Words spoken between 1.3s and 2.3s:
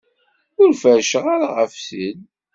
ara ɣef sin.